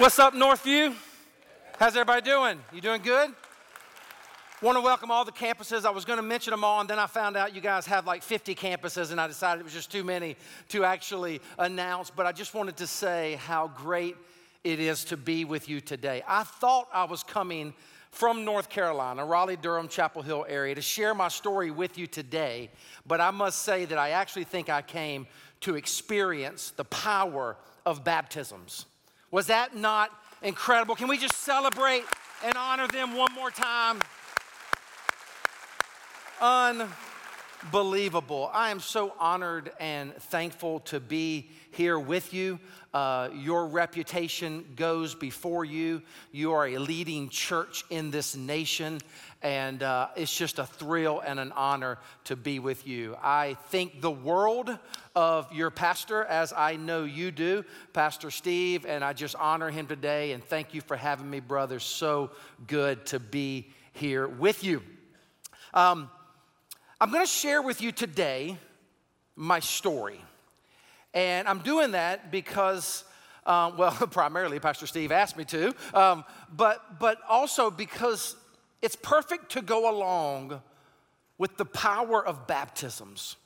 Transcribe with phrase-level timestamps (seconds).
[0.00, 0.94] What's up, Northview?
[1.78, 2.58] How's everybody doing?
[2.72, 3.34] You doing good?
[4.62, 5.84] Want to welcome all the campuses.
[5.84, 8.06] I was going to mention them all, and then I found out you guys have
[8.06, 10.36] like 50 campuses, and I decided it was just too many
[10.70, 12.08] to actually announce.
[12.08, 14.16] But I just wanted to say how great
[14.64, 16.22] it is to be with you today.
[16.26, 17.74] I thought I was coming
[18.10, 22.70] from North Carolina, Raleigh, Durham, Chapel Hill area, to share my story with you today,
[23.06, 25.26] but I must say that I actually think I came
[25.60, 28.86] to experience the power of baptisms.
[29.30, 30.10] Was that not
[30.42, 30.94] incredible?
[30.96, 32.04] Can we just celebrate
[32.44, 34.00] and honor them one more time?
[36.40, 37.09] Unbelievable.
[38.54, 42.58] I am so honored and thankful to be here with you.
[42.94, 46.00] Uh, your reputation goes before you.
[46.32, 49.02] You are a leading church in this nation,
[49.42, 53.14] and uh, it's just a thrill and an honor to be with you.
[53.22, 54.76] I think the world
[55.14, 59.86] of your pastor, as I know you do, Pastor Steve, and I just honor him
[59.86, 61.78] today and thank you for having me, brother.
[61.78, 62.30] So
[62.66, 64.82] good to be here with you.
[65.74, 66.10] Um,
[67.02, 68.58] I'm going to share with you today
[69.34, 70.20] my story.
[71.14, 73.04] And I'm doing that because,
[73.46, 78.36] uh, well, primarily Pastor Steve asked me to, um, but, but also because
[78.82, 80.60] it's perfect to go along
[81.38, 83.36] with the power of baptisms.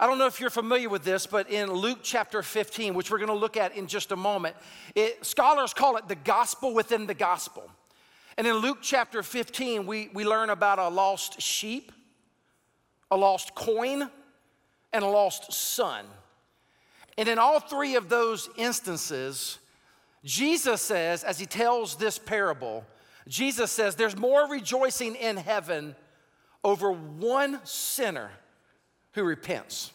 [0.00, 3.18] I don't know if you're familiar with this, but in Luke chapter 15, which we're
[3.18, 4.56] going to look at in just a moment,
[4.94, 7.70] it, scholars call it the gospel within the gospel.
[8.38, 11.92] And in Luke chapter 15, we, we learn about a lost sheep,
[13.12, 14.10] a lost coin,
[14.90, 16.06] and a lost son.
[17.18, 19.58] And in all three of those instances,
[20.24, 22.86] Jesus says, as he tells this parable,
[23.28, 25.94] Jesus says, There's more rejoicing in heaven
[26.64, 28.30] over one sinner
[29.12, 29.92] who repents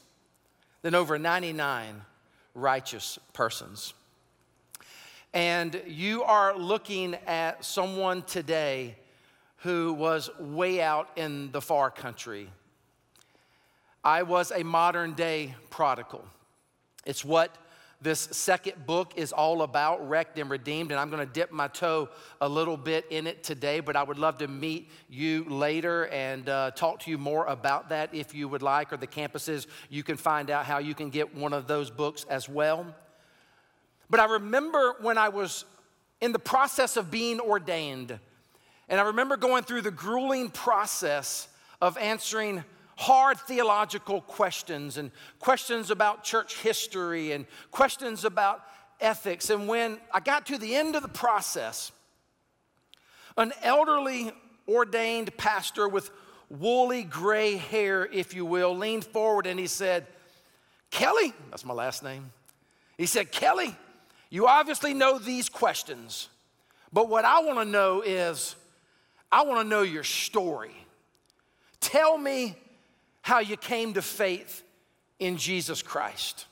[0.84, 2.04] than over 99
[2.54, 3.96] righteous persons.
[5.34, 8.96] And you are looking at someone today
[9.58, 12.50] who was way out in the far country.
[14.08, 16.24] I was a modern day prodigal.
[17.06, 17.54] It's what
[18.02, 21.68] this second book is all about, Wrecked and Redeemed, and I'm going to dip my
[21.68, 22.08] toe
[22.40, 26.48] a little bit in it today, but I would love to meet you later and
[26.48, 29.68] uh, talk to you more about that if you would like, or the campuses.
[29.90, 32.86] You can find out how you can get one of those books as well.
[34.10, 35.66] But I remember when I was
[36.22, 38.18] in the process of being ordained,
[38.88, 41.50] and I remember going through the grueling process
[41.82, 42.64] of answering
[42.98, 48.64] hard theological questions and questions about church history and questions about
[49.00, 49.50] ethics.
[49.50, 51.92] And when I got to the end of the process,
[53.38, 54.32] an elderly
[54.68, 56.10] ordained pastor with
[56.50, 60.08] woolly gray hair, if you will, leaned forward and he said,
[60.90, 62.32] Kelly, that's my last name.
[62.98, 63.76] He said, Kelly,
[64.32, 66.30] you obviously know these questions,
[66.92, 68.56] but what I want to know is,
[69.32, 70.76] I want to know your story.
[71.80, 72.56] Tell me
[73.28, 74.64] how you came to faith
[75.20, 76.46] in Jesus Christ.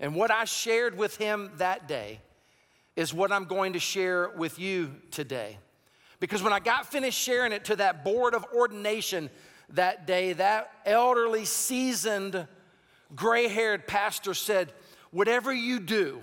[0.00, 2.22] And what I shared with him that day
[2.96, 5.58] is what I'm going to share with you today.
[6.18, 9.28] Because when I got finished sharing it to that board of ordination
[9.74, 12.48] that day, that elderly, seasoned,
[13.14, 14.72] gray haired pastor said,
[15.10, 16.22] Whatever you do,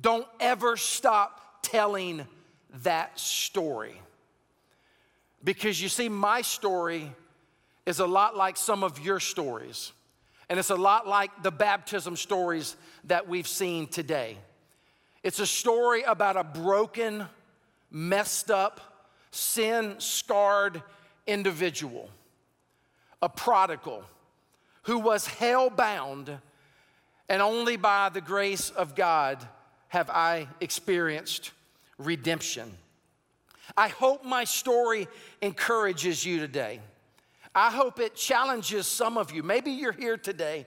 [0.00, 2.24] don't ever stop telling
[2.84, 4.00] that story.
[5.42, 7.10] Because you see, my story
[7.86, 9.92] is a lot like some of your stories.
[10.48, 14.36] And it's a lot like the baptism stories that we've seen today.
[15.22, 17.26] It's a story about a broken,
[17.90, 18.80] messed up,
[19.30, 20.82] sin scarred
[21.26, 22.10] individual,
[23.22, 24.04] a prodigal
[24.82, 26.30] who was hell bound,
[27.28, 29.38] and only by the grace of God
[29.88, 31.52] have I experienced
[31.96, 32.70] redemption.
[33.76, 35.08] I hope my story
[35.40, 36.80] encourages you today.
[37.54, 39.42] I hope it challenges some of you.
[39.42, 40.66] Maybe you're here today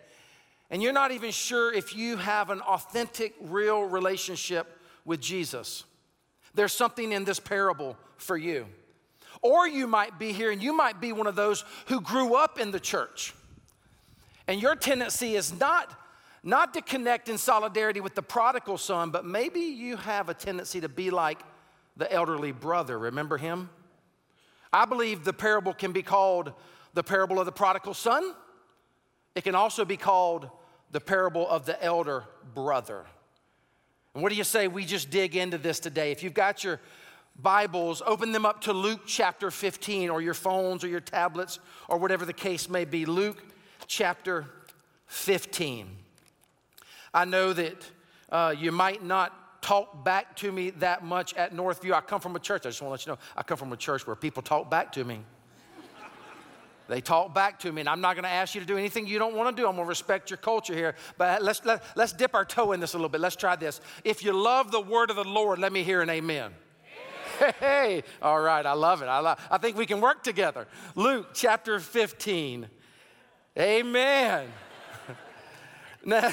[0.69, 5.83] and you're not even sure if you have an authentic, real relationship with Jesus.
[6.53, 8.65] There's something in this parable for you.
[9.41, 12.59] Or you might be here and you might be one of those who grew up
[12.59, 13.33] in the church.
[14.47, 15.93] And your tendency is not,
[16.41, 20.81] not to connect in solidarity with the prodigal son, but maybe you have a tendency
[20.81, 21.39] to be like
[21.97, 22.97] the elderly brother.
[22.97, 23.69] Remember him?
[24.71, 26.53] I believe the parable can be called
[26.97, 28.33] the parable of the prodigal son.
[29.35, 30.49] It can also be called
[30.91, 32.23] the parable of the elder
[32.55, 33.05] brother.
[34.15, 36.11] And what do you say we just dig into this today?
[36.11, 36.81] If you've got your
[37.39, 41.99] Bibles, open them up to Luke chapter 15 or your phones or your tablets or
[41.99, 43.05] whatever the case may be.
[43.05, 43.43] Luke
[43.85, 44.47] chapter
[45.05, 45.87] 15.
[47.13, 47.91] I know that
[48.29, 51.93] Uh, you might not talk back to me that much at Northview.
[51.93, 53.71] I come from a church, I just want to let you know, I come from
[53.71, 55.21] a church where people talk back to me.
[56.87, 59.07] They talk back to me, and I'm not going to ask you to do anything
[59.07, 59.67] you don't want to do.
[59.67, 60.95] I'm going to respect your culture here.
[61.17, 63.21] But let's, let, let's dip our toe in this a little bit.
[63.21, 63.81] Let's try this.
[64.03, 66.51] If you love the word of the Lord, let me hear an amen.
[67.59, 69.05] Hey, all right, I love it.
[69.05, 70.65] I, love, I think we can work together.
[70.95, 72.67] Luke chapter 15.
[73.59, 74.47] Amen.
[76.05, 76.31] now,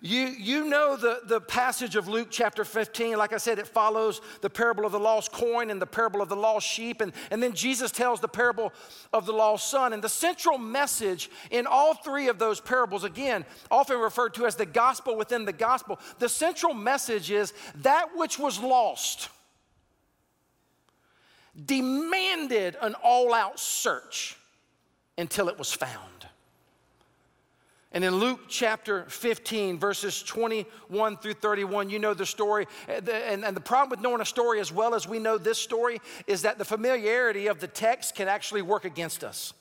[0.00, 3.16] you, you know the, the passage of Luke chapter 15.
[3.16, 6.28] Like I said, it follows the parable of the lost coin and the parable of
[6.28, 7.00] the lost sheep.
[7.00, 8.72] And, and then Jesus tells the parable
[9.12, 9.92] of the lost son.
[9.92, 14.54] And the central message in all three of those parables, again, often referred to as
[14.54, 19.30] the gospel within the gospel, the central message is that which was lost
[21.66, 24.36] demanded an all out search
[25.16, 26.17] until it was found.
[27.92, 32.66] And in Luke chapter 15, verses 21 through 31, you know the story.
[32.86, 36.00] Uh, and, the problem with knowing a story as well as we know this story
[36.26, 39.54] is that the familiarity of the text can actually work against us.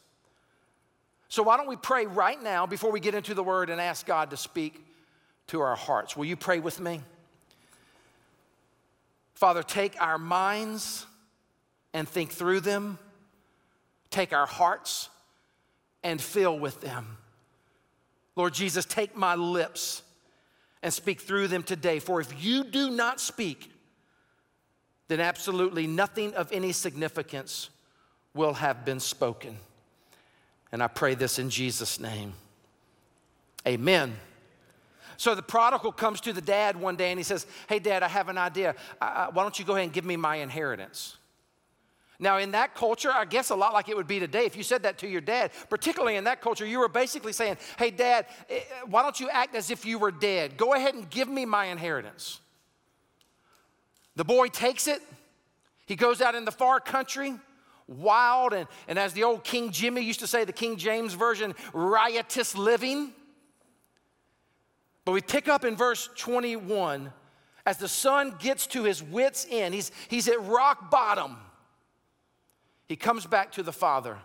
[1.30, 4.06] So, why don't we pray right now before we get into the word and ask
[4.06, 4.86] God to speak
[5.48, 6.18] to our hearts?
[6.18, 7.02] Will you pray with me?
[9.36, 11.06] Father, take our minds
[11.94, 12.98] and think through them,
[14.10, 15.10] take our hearts
[16.04, 17.18] and fill with them.
[18.38, 20.04] Lord Jesus, take my lips
[20.84, 21.98] and speak through them today.
[21.98, 23.72] For if you do not speak,
[25.08, 27.72] then absolutely nothing of any significance
[28.36, 29.58] will have been spoken.
[30.72, 32.34] And I pray this in Jesus' name.
[33.68, 34.16] Amen.
[35.18, 38.08] So the prodigal comes to the dad one day and he says, Hey, dad, I
[38.08, 38.76] have an idea.
[39.00, 41.18] why don't you go ahead and give me my inheritance?
[42.20, 44.64] Now, in that culture, I guess a lot like it would be today, if you
[44.64, 48.26] said that to your dad, particularly in that culture, you were basically saying, Hey, dad,
[48.50, 50.58] eh, why don't you act as if you were dead?
[50.58, 52.40] Go ahead and give me my inheritance.
[54.16, 55.02] The boy takes it,
[55.86, 57.36] he goes out in the far country,
[57.88, 61.54] wild, and, and as the old King Jimmy used to say, the King James Version,
[61.72, 63.14] riotous living.
[65.06, 67.14] But we pick up in verse 21
[67.68, 71.36] as the son gets to his wits' end, he's, he's at rock bottom.
[72.88, 74.18] He comes back to the father.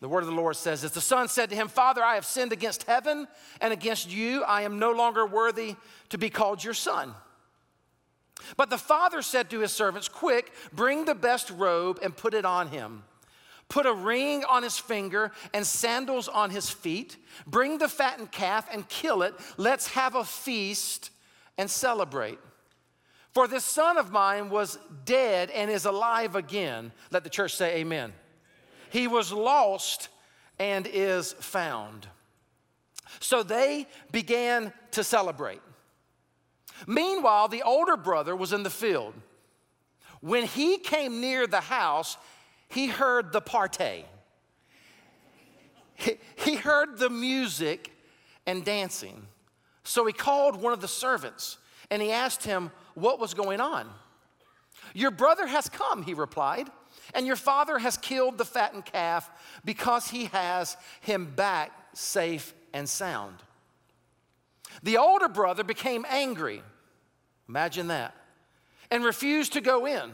[0.00, 2.24] The word of the Lord says "As The son said to him, Father, I have
[2.24, 3.26] sinned against heaven
[3.60, 4.44] and against you.
[4.44, 5.76] I am no longer worthy
[6.10, 7.14] to be called your son.
[8.56, 12.44] But the father said to his servants, Quick, bring the best robe and put it
[12.44, 13.02] on him.
[13.68, 17.16] Put a ring on his finger and sandals on his feet.
[17.46, 19.34] Bring the fattened calf and kill it.
[19.56, 21.10] Let's have a feast
[21.58, 22.38] and celebrate.
[23.38, 26.90] For this son of mine was dead and is alive again.
[27.12, 28.12] Let the church say amen.
[28.90, 30.08] He was lost
[30.58, 32.08] and is found.
[33.20, 35.60] So they began to celebrate.
[36.88, 39.14] Meanwhile, the older brother was in the field.
[40.20, 42.16] When he came near the house,
[42.68, 44.04] he heard the party.
[45.94, 47.92] He heard the music
[48.46, 49.28] and dancing.
[49.84, 51.58] So he called one of the servants
[51.90, 53.88] and he asked him what was going on.
[54.94, 56.68] Your brother has come, he replied,
[57.14, 59.30] and your father has killed the fattened calf
[59.64, 63.36] because he has him back safe and sound.
[64.82, 66.62] The older brother became angry.
[67.48, 68.14] Imagine that.
[68.90, 70.12] And refused to go in.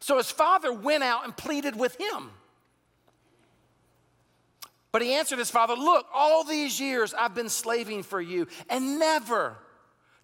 [0.00, 2.30] So his father went out and pleaded with him.
[4.92, 8.98] But he answered his father, Look, all these years I've been slaving for you and
[8.98, 9.56] never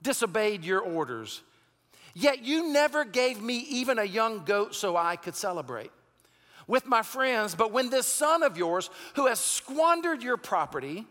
[0.05, 1.43] disobeyed your orders.
[2.15, 5.91] Yet you never gave me even a young goat so I could celebrate
[6.69, 7.57] with my friends.
[7.57, 11.07] But when this son of yours, who has squandered your property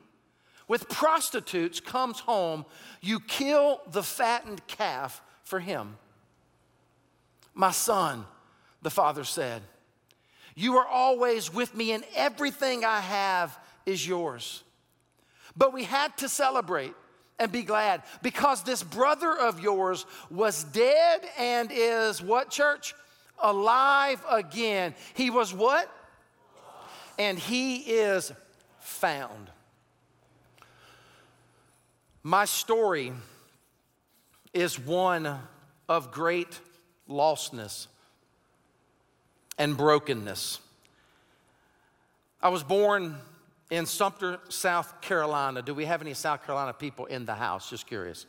[0.67, 2.65] with prostitutes, comes home,
[3.01, 5.97] you kill the fattened calf for him.
[7.53, 8.25] My son,
[8.81, 9.61] the father said,
[10.55, 14.63] You are always with me, and everything I have is yours.
[15.55, 16.93] But we had to celebrate
[17.43, 22.95] and be glad because this brother of yours was dead and is what, church?
[23.37, 24.95] Alive again.
[25.13, 25.89] He was what?
[27.19, 28.31] And he is
[28.79, 29.49] found.
[32.23, 33.11] My story
[34.53, 35.37] is one
[35.89, 36.59] of great
[37.09, 37.87] lostness
[39.57, 40.59] and brokenness.
[42.41, 43.17] I was born
[43.73, 45.63] in Sumter, South Carolina.
[45.63, 47.71] Do we have any South Carolina people in the house?
[47.71, 48.27] Just curious.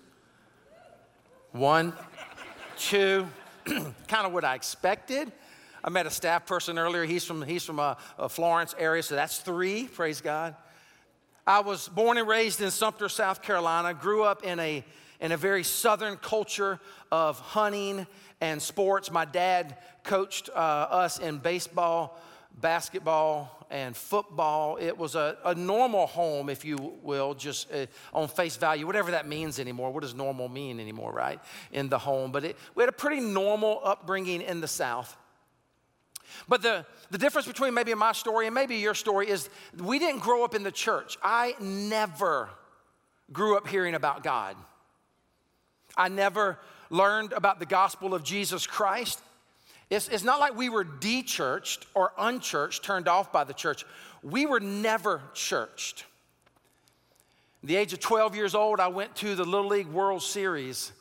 [1.52, 1.92] One,
[2.78, 3.28] two,
[3.66, 5.30] kind of what I expected.
[5.84, 7.04] I met a staff person earlier.
[7.04, 9.84] He's from, he's from a, uh, a uh, Florence area, so that's three.
[9.84, 10.56] Praise God.
[11.46, 13.92] I was born and raised in Sumter, South Carolina.
[13.92, 14.82] Grew up in a
[15.20, 16.80] in a very southern culture
[17.12, 18.06] of hunting
[18.40, 19.10] and sports.
[19.10, 22.18] My dad coached uh, us in baseball,
[22.61, 24.78] basketball, and football.
[24.80, 29.11] It was a, a normal home, if you will, just uh, on face value, whatever
[29.11, 29.90] that means anymore.
[29.92, 31.40] What does normal mean anymore, right?
[31.73, 32.30] In the home.
[32.30, 35.16] But it, we had a pretty normal upbringing in the South.
[36.49, 39.49] But the, the difference between maybe my story and maybe your story is
[39.82, 41.16] we didn't grow up in the church.
[41.23, 42.50] I never
[43.32, 44.56] grew up hearing about God.
[45.96, 46.58] I never
[46.90, 49.20] learned about the gospel of Jesus Christ.
[49.94, 53.84] It's, it's not like we were de-churched or unchurched, turned off by the church.
[54.22, 56.04] We were never churched.
[57.62, 60.92] At the age of 12 years old, I went to the Little League World Series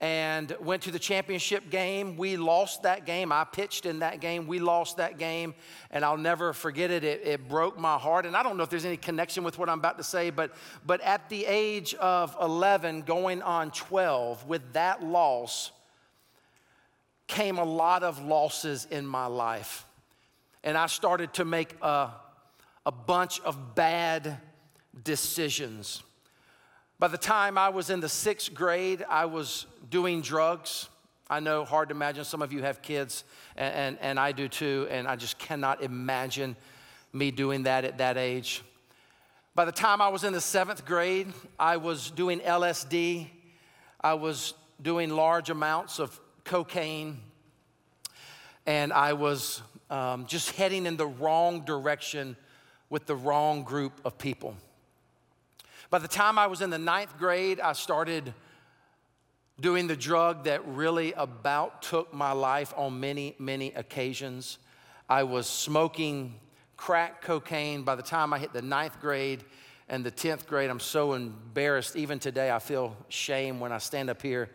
[0.00, 2.16] and went to the championship game.
[2.16, 3.30] We lost that game.
[3.30, 4.48] I pitched in that game.
[4.48, 5.54] We lost that game,
[5.92, 7.04] and I'll never forget it.
[7.04, 8.26] It, it broke my heart.
[8.26, 10.54] And I don't know if there's any connection with what I'm about to say, but,
[10.84, 15.70] but at the age of 11, going on 12, with that loss,
[17.32, 19.86] came a lot of losses in my life.
[20.62, 22.10] And I started to make a,
[22.84, 24.38] a bunch of bad
[25.02, 26.02] decisions.
[26.98, 30.90] By the time I was in the sixth grade, I was doing drugs.
[31.30, 32.22] I know, hard to imagine.
[32.24, 33.24] Some of you have kids,
[33.56, 36.54] and, and, and, I do too, and I just cannot imagine
[37.14, 38.62] me doing that at that age.
[39.54, 43.28] By the time I was in the seventh grade, I was doing LSD.
[44.02, 47.20] I was doing large amounts of cocaine,
[48.66, 52.36] and I was um, just heading in the wrong direction
[52.90, 54.56] with the wrong group of people.
[55.90, 58.32] By the time I was in the ninth grade, I started
[59.60, 64.58] doing the drug that really about took my life on many, many occasions.
[65.08, 66.34] I was smoking
[66.76, 69.44] crack cocaine by the time I hit the ninth grade
[69.88, 70.70] and the 10th grade.
[70.70, 71.96] I'm so embarrassed.
[71.96, 74.48] Even today, I feel shame when I stand up here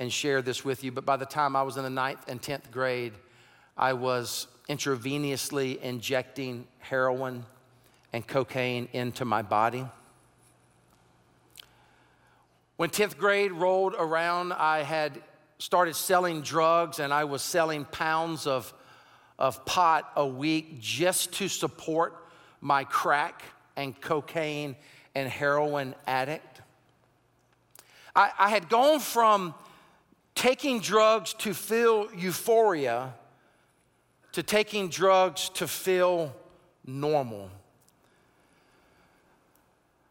[0.00, 0.90] and share this with you.
[0.90, 3.12] But by the time I was in the ninth and 10th grade,
[3.76, 7.44] I was intravenously injecting heroin
[8.12, 9.86] and cocaine into my body.
[12.76, 15.20] When 10th grade rolled around, I had
[15.58, 18.72] started selling drugs and I was selling pounds of,
[19.38, 22.16] of pot a week just to support
[22.62, 23.42] my crack
[23.76, 24.76] and cocaine
[25.14, 26.62] and heroin addict.
[28.16, 29.54] I, I had gone from
[30.40, 33.12] taking drugs to feel euphoria
[34.32, 36.34] to taking drugs to feel
[36.86, 37.50] normal.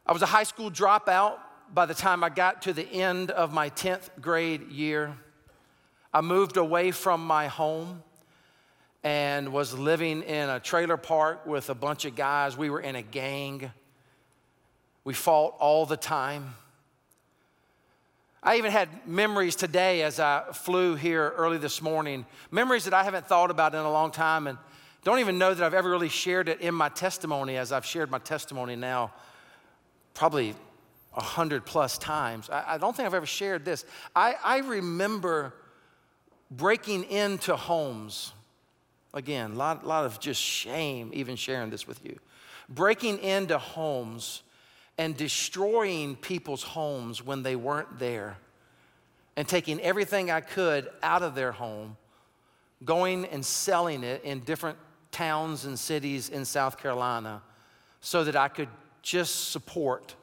[0.06, 1.40] I was a high school dropout
[1.74, 5.18] by the time I got to the end of my 10th grade year,
[6.14, 8.04] I moved away from my home
[9.04, 12.56] and was living in a trailer park with a bunch of guys.
[12.56, 13.72] We were in a gang.
[15.04, 16.54] We fought all the time.
[18.42, 23.04] I even had memories today as I flew here early this morning, memories that I
[23.04, 24.58] haven't thought about in a long time and
[25.04, 28.10] don't even know that I've ever really shared it in my testimony as I've shared
[28.10, 29.14] my testimony now,
[30.14, 30.56] probably
[31.16, 32.50] a hundred plus times.
[32.50, 33.86] I, I, don't think I've ever shared this.
[34.16, 35.54] I, I remember
[36.52, 38.34] breaking into homes.
[39.14, 42.18] Again, a lot, lot of just shame even sharing this with you.
[42.70, 44.44] Breaking into homes
[45.00, 48.36] and destroying people's homes when they weren't there
[49.38, 51.96] and taking everything I could out of their home,
[52.84, 54.78] going and selling it in different
[55.10, 57.42] towns and cities in South Carolina
[58.02, 58.68] so that I could
[59.02, 60.16] just support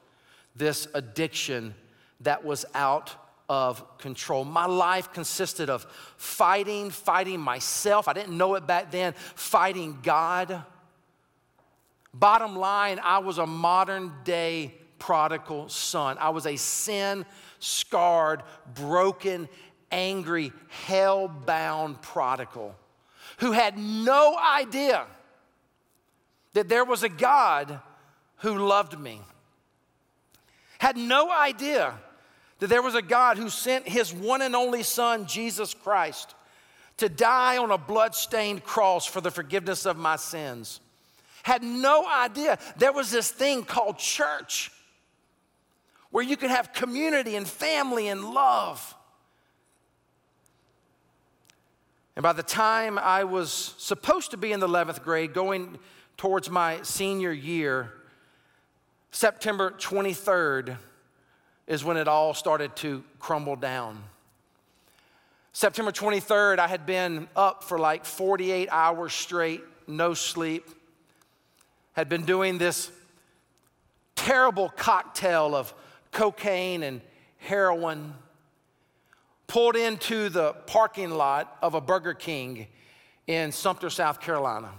[0.55, 1.75] this addiction
[2.21, 3.15] that was out
[3.49, 4.45] of control.
[4.45, 5.87] My life consisted of
[6.19, 8.09] fighting, fighting myself.
[8.09, 10.65] I didn't know it back then, fighting God.
[12.15, 16.17] Bottom line, I was a modern day prodigal son.
[16.19, 17.27] I was a sin
[17.59, 18.43] scarred,
[18.75, 19.49] broken,
[19.91, 22.75] angry, hell bound prodigal
[23.39, 25.07] who had no idea
[26.55, 27.81] that there was a God
[28.39, 29.21] who loved me
[30.79, 31.95] had no idea
[32.59, 36.35] that there was a God who sent his one and only Son, Jesus Christ,
[36.99, 40.81] to die on a blood-stained cross for the forgiveness of my sins.
[41.47, 44.73] Had no idea there was this thing called church
[46.11, 48.97] where you could have community and family and love.
[52.17, 55.79] And by the time I was supposed to be in the 11th grade, going
[56.17, 57.93] towards my senior year,
[59.13, 60.77] September 23rd
[61.69, 64.03] is when it all started to crumble down.
[65.53, 70.71] September 23rd, I had been up for like 48 hours straight, no sleep.
[71.97, 72.91] Had been doing this
[74.17, 75.73] terrible cocktail of
[76.13, 77.01] cocaine and
[77.39, 78.13] heroin,
[79.47, 82.67] pulled into the parking lot of a Burger King
[83.27, 84.73] in Sumter, South Carolina,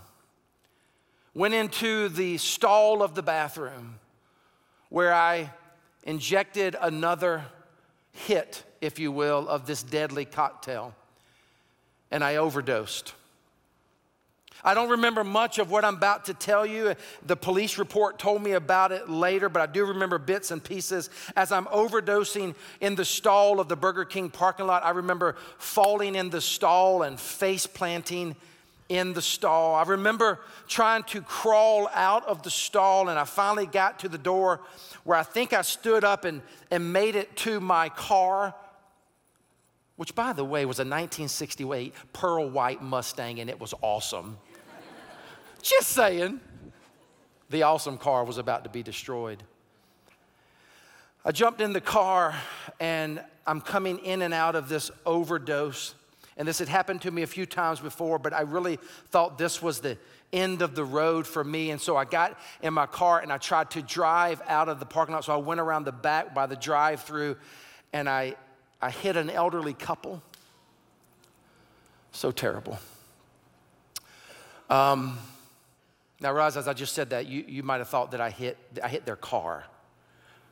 [1.33, 3.95] went into the stall of the bathroom
[4.89, 5.51] where I
[6.03, 7.45] injected another
[8.11, 10.93] hit, if you will, of this deadly cocktail,
[12.11, 13.13] and I overdosed.
[14.63, 16.95] I don't remember much of what I'm about to tell you.
[17.25, 21.09] The police report told me about it later, but I do remember bits and pieces.
[21.35, 26.15] As I'm overdosing in the stall of the Burger King parking lot, I remember falling
[26.15, 28.35] in the stall and face planting
[28.89, 29.75] in the stall.
[29.75, 34.17] I remember trying to crawl out of the stall, and I finally got to the
[34.17, 34.61] door
[35.03, 38.53] where I think I stood up and, and made it to my car,
[39.95, 44.37] which, by the way, was a 1968 pearl white Mustang, and it was awesome.
[45.67, 46.39] Just saying.
[47.49, 49.43] The awesome car was about to be destroyed.
[51.25, 52.35] I jumped in the car
[52.79, 55.93] and I'm coming in and out of this overdose.
[56.37, 58.77] And this had happened to me a few times before, but I really
[59.09, 59.97] thought this was the
[60.31, 61.71] end of the road for me.
[61.71, 64.85] And so I got in my car and I tried to drive out of the
[64.85, 65.25] parking lot.
[65.25, 67.35] So I went around the back by the drive through
[67.91, 68.35] and I,
[68.81, 70.23] I hit an elderly couple.
[72.13, 72.79] So terrible.
[74.69, 75.17] Um,
[76.19, 78.57] now, Roz, as I just said that, you, you might have thought that I hit,
[78.83, 79.65] I hit their car.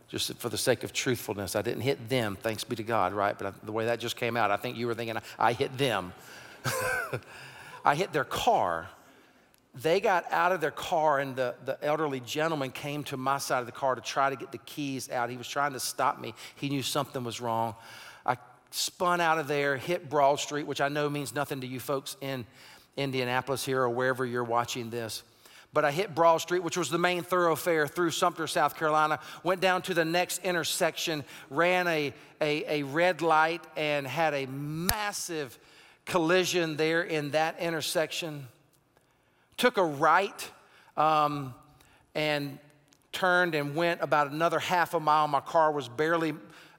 [0.07, 3.37] Just for the sake of truthfulness, I didn't hit them, thanks be to God, right?
[3.37, 6.13] But the way that just came out, I think you were thinking I hit them.
[7.85, 8.87] I hit their car.
[9.73, 13.59] They got out of their car, and the, the elderly gentleman came to my side
[13.59, 15.31] of the car to try to get the keys out.
[15.31, 16.35] He was trying to stop me.
[16.55, 17.75] He knew something was wrong.
[18.25, 18.37] I
[18.69, 22.15] spun out of there, hit Broad Street, which I know means nothing to you folks
[22.21, 22.45] in
[22.95, 25.23] Indianapolis here or wherever you're watching this
[25.75, 29.59] but I hit Broad Street, which was the main thoroughfare through Sumter, South Carolina, went
[29.59, 35.59] down to the next intersection, ran a, a, a red light, and had a massive
[36.05, 38.47] collision there in that intersection.
[39.57, 40.49] Took a right
[40.95, 41.53] um,
[42.15, 42.57] and
[43.11, 45.27] turned and went about another half a mile.
[45.27, 46.35] My car was barely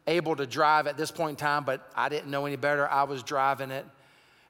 [0.07, 2.89] able to drive at this point in time, but I didn't know any better.
[2.89, 3.85] I was driving it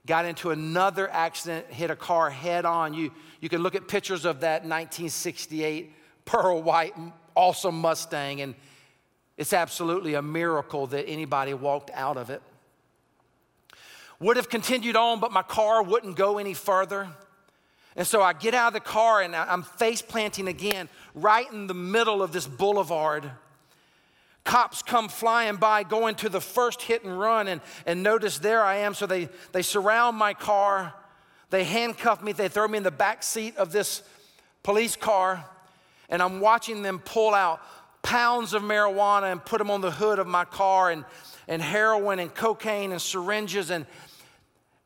[0.06, 2.94] got into another accident, hit a car head on.
[2.94, 5.92] You, you can look at pictures of that 1968
[6.24, 6.94] pearl white,
[7.34, 8.54] awesome Mustang, and
[9.36, 12.42] it's absolutely a miracle that anybody walked out of it.
[14.20, 17.08] Would have continued on, but my car wouldn't go any further.
[17.96, 21.66] And so I get out of the car and I'm face planting again right in
[21.66, 23.30] the middle of this boulevard.
[24.46, 28.62] Cops come flying by, going to the first hit and run, and, and notice there
[28.62, 28.94] I am.
[28.94, 30.94] So they, they surround my car,
[31.50, 34.04] they handcuff me, they throw me in the back seat of this
[34.62, 35.44] police car,
[36.08, 37.60] and I'm watching them pull out
[38.02, 41.04] pounds of marijuana and put them on the hood of my car, and,
[41.48, 43.70] and heroin and cocaine and syringes.
[43.70, 43.84] And,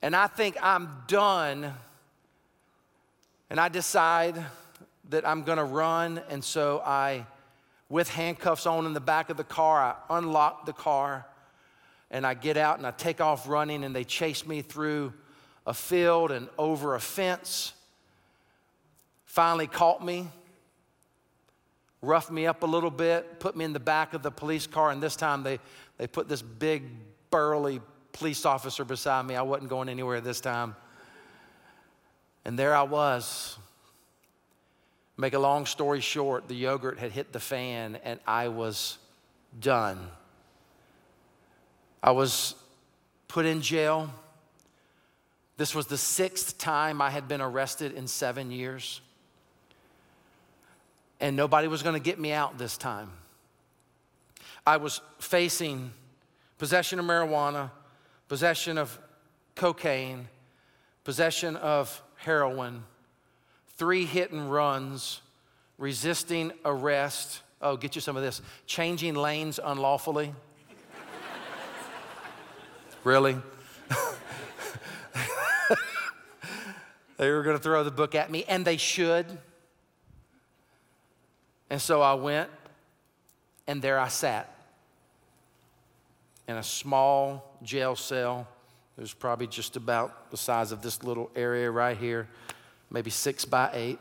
[0.00, 1.74] and I think I'm done.
[3.50, 4.42] And I decide
[5.10, 7.26] that I'm gonna run, and so I
[7.90, 9.80] with handcuffs on in the back of the car.
[9.82, 11.26] I unlock the car
[12.10, 15.12] and I get out and I take off running, and they chase me through
[15.66, 17.72] a field and over a fence.
[19.26, 20.28] Finally, caught me,
[22.02, 24.90] roughed me up a little bit, put me in the back of the police car,
[24.90, 25.60] and this time they,
[25.98, 26.82] they put this big,
[27.30, 27.80] burly
[28.12, 29.36] police officer beside me.
[29.36, 30.74] I wasn't going anywhere this time.
[32.44, 33.56] And there I was,
[35.20, 38.96] Make a long story short, the yogurt had hit the fan and I was
[39.60, 40.08] done.
[42.02, 42.54] I was
[43.28, 44.10] put in jail.
[45.58, 49.02] This was the sixth time I had been arrested in seven years.
[51.20, 53.10] And nobody was going to get me out this time.
[54.66, 55.90] I was facing
[56.56, 57.70] possession of marijuana,
[58.26, 58.98] possession of
[59.54, 60.28] cocaine,
[61.04, 62.84] possession of heroin,
[63.80, 65.22] three hit and runs,
[65.78, 67.40] resisting arrest.
[67.62, 68.42] Oh, get you some of this.
[68.66, 70.34] Changing lanes unlawfully.
[73.04, 73.38] really?
[77.16, 79.24] they were going to throw the book at me, and they should.
[81.70, 82.50] And so I went,
[83.66, 84.54] and there I sat
[86.46, 88.46] in a small jail cell.
[88.98, 92.28] It was probably just about the size of this little area right here
[92.90, 93.98] maybe six by eight.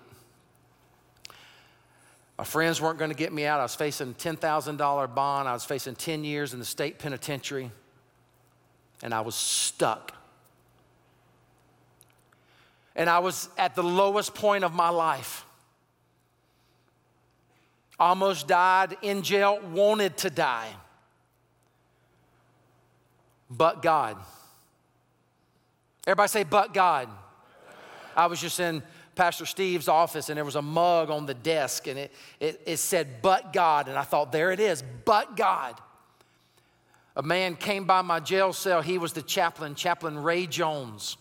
[2.38, 3.60] My friends weren't going to get me out.
[3.60, 5.49] I was facing $10,000 bond.
[5.49, 7.69] I was facing 10 years in the state penitentiary,
[9.04, 10.13] and I was stuck.
[12.95, 15.45] And I was at the lowest point of my life.
[17.99, 20.69] Almost died in jail, wanted to die.
[23.49, 24.15] But God.
[26.08, 27.10] Everybody say, but God.
[28.19, 28.84] I was just in
[29.15, 32.77] Pastor Steve's office and there was a mug on the desk and it, it, it
[32.77, 33.88] said, but God.
[33.88, 35.79] And I thought, there it is, but God.
[37.15, 38.82] A man came by my jail cell.
[38.82, 41.15] He was the chaplain, Chaplain Ray Jones.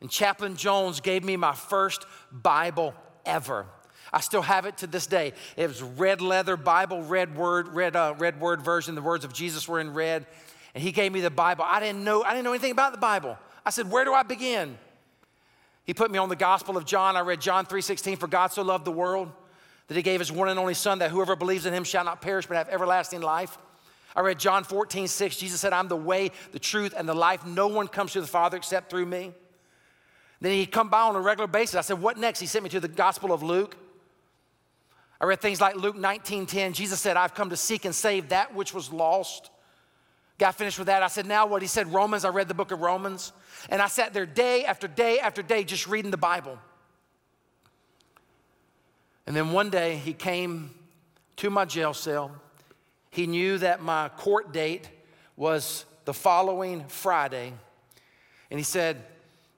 [0.00, 2.94] And Chaplain Jones gave me my first Bible
[3.24, 3.66] ever.
[4.12, 5.34] I still have it to this day.
[5.56, 8.96] It was red leather Bible, red word, red, uh, red word version.
[8.96, 10.26] The words of Jesus were in red.
[10.74, 11.64] And he gave me the Bible.
[11.64, 13.38] I didn't know, I didn't know anything about the Bible.
[13.64, 14.78] I said, Where do I begin?
[15.84, 17.16] He put me on the Gospel of John.
[17.16, 19.30] I read John 3:16, for God so loved the world
[19.88, 22.22] that he gave his one and only son that whoever believes in him shall not
[22.22, 23.58] perish but have everlasting life.
[24.16, 25.36] I read John 14, 6.
[25.36, 27.44] Jesus said, I'm the way, the truth, and the life.
[27.44, 29.32] No one comes to the Father except through me.
[30.40, 31.74] Then he'd come by on a regular basis.
[31.74, 32.40] I said, What next?
[32.40, 33.76] He sent me to the Gospel of Luke.
[35.20, 36.72] I read things like Luke 19 10.
[36.72, 39.50] Jesus said, I've come to seek and save that which was lost.
[40.38, 41.02] Got finished with that.
[41.02, 41.62] I said, Now what?
[41.62, 42.24] He said, Romans.
[42.24, 43.32] I read the book of Romans.
[43.68, 46.58] And I sat there day after day after day just reading the Bible.
[49.26, 50.74] And then one day he came
[51.36, 52.32] to my jail cell.
[53.10, 54.88] He knew that my court date
[55.36, 57.52] was the following Friday.
[58.50, 59.02] And he said,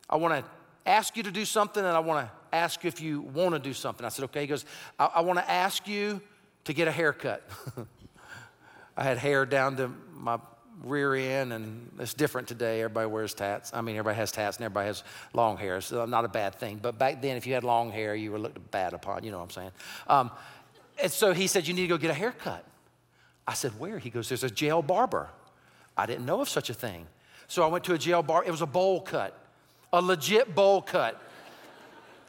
[0.09, 0.51] I want to
[0.85, 3.59] ask you to do something and I want to ask you if you want to
[3.59, 4.07] do something.
[4.07, 4.43] I said, okay.
[4.43, 4.65] He goes,
[4.99, 6.21] I, I want to ask you
[6.65, 7.43] to get a haircut.
[8.97, 10.39] I had hair down to my
[10.83, 12.81] rear end, and it's different today.
[12.81, 13.73] Everybody wears tats.
[13.75, 16.79] I mean, everybody has tats and everybody has long hair, so not a bad thing.
[16.81, 19.25] But back then, if you had long hair, you were looked bad upon.
[19.25, 19.71] You know what I'm saying?
[20.09, 20.31] Um,
[21.03, 22.65] and so he said, You need to go get a haircut.
[23.47, 23.99] I said, Where?
[23.99, 25.29] He goes, There's a jail barber.
[25.97, 27.07] I didn't know of such a thing.
[27.49, 28.45] So I went to a jail bar.
[28.45, 29.39] It was a bowl cut
[29.93, 31.21] a legit bowl cut.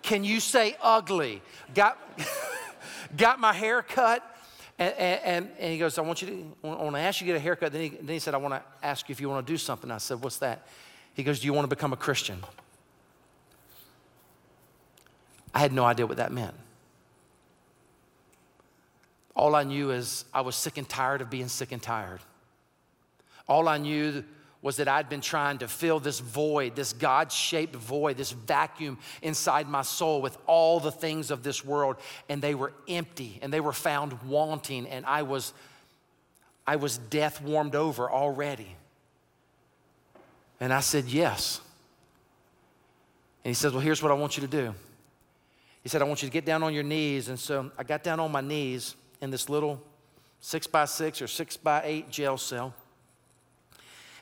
[0.01, 1.41] Can you say ugly?
[1.73, 1.97] Got,
[3.17, 4.23] got my hair cut.
[4.79, 7.33] And, and, and, he goes, I want you to, I want to ask you to
[7.33, 7.71] get a haircut.
[7.71, 9.57] Then he, then he said, I want to ask you if you want to do
[9.57, 9.89] something.
[9.89, 10.67] I said, What's that?
[11.15, 12.43] He goes, Do you want to become a Christian?
[15.53, 16.53] I had no idea what that meant.
[19.35, 22.19] All I knew is I was sick and tired of being sick and tired.
[23.47, 24.23] All I knew
[24.61, 28.97] was that I'd been trying to fill this void, this God shaped void, this vacuum
[29.21, 33.53] inside my soul with all the things of this world, and they were empty and
[33.53, 35.53] they were found wanting, and I was,
[36.65, 38.75] I was death warmed over already.
[40.59, 41.61] And I said, Yes.
[43.43, 44.73] And he said, Well, here's what I want you to do.
[45.83, 47.29] He said, I want you to get down on your knees.
[47.29, 49.81] And so I got down on my knees in this little
[50.41, 52.73] six by six or six by eight jail cell.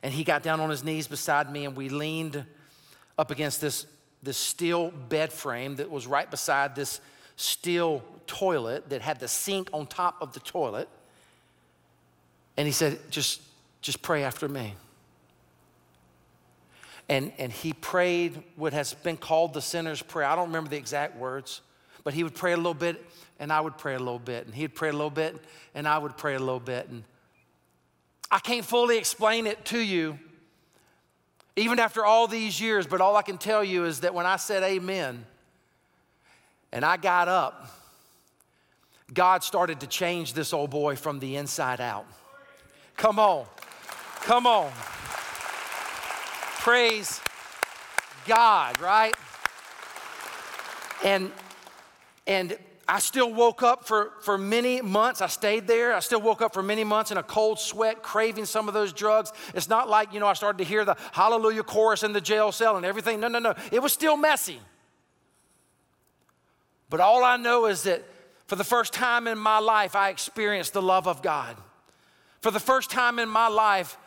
[0.03, 2.45] And he got down on his knees beside me, and we leaned
[3.17, 3.85] up against this,
[4.23, 6.99] this steel bed frame that was right beside this
[7.37, 10.89] steel toilet that had the sink on top of the toilet.
[12.57, 13.41] And he said, just,
[13.81, 14.75] just pray after me.
[17.07, 20.27] And, and he prayed what has been called the sinner's prayer.
[20.27, 21.61] I don't remember the exact words,
[22.03, 23.03] but he would pray a little bit,
[23.39, 24.45] and I would pray a little bit.
[24.45, 25.35] And he'd pray a little bit,
[25.75, 26.89] and I would pray a little bit.
[26.89, 27.03] And
[28.35, 30.19] I can't fully explain it to you,
[31.55, 34.35] even after all these years, but all I can tell you is that when I
[34.35, 35.25] said amen
[36.73, 37.69] and I got up,
[39.13, 42.05] God started to change this old boy from the inside out.
[42.97, 43.45] Come on,
[44.23, 44.69] come on.
[46.59, 47.21] Praise
[48.25, 49.15] God, right?
[51.05, 51.31] And
[52.27, 55.21] and I still woke up for, for many months.
[55.21, 55.95] I stayed there.
[55.95, 58.93] I still woke up for many months in a cold sweat, craving some of those
[58.93, 59.31] drugs.
[59.55, 62.51] It's not like, you know, I started to hear the hallelujah chorus in the jail
[62.51, 63.19] cell and everything.
[63.19, 63.55] No, no, no.
[63.71, 64.59] It was still messy.
[66.89, 68.03] But all I know is that
[68.45, 71.57] for the first time in my life, I experienced the love of God.
[72.41, 73.97] For the first time in my life,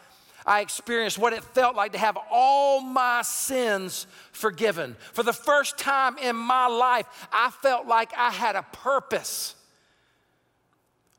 [0.48, 4.96] I experienced what it felt like to have all my sins forgiven.
[5.12, 9.54] For the first time in my life, I felt like I had a purpose.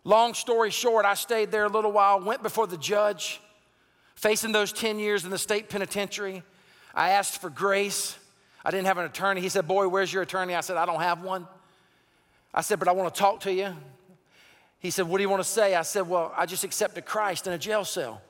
[0.03, 3.39] Long story short, I stayed there a little while, went before the judge,
[4.15, 6.41] facing those 10 years in the state penitentiary.
[6.95, 8.17] I asked for grace.
[8.65, 9.41] I didn't have an attorney.
[9.41, 10.55] He said, Boy, where's your attorney?
[10.55, 11.47] I said, I don't have one.
[12.51, 13.75] I said, But I want to talk to you.
[14.79, 15.75] He said, What do you want to say?
[15.75, 18.23] I said, Well, I just accepted Christ in a jail cell.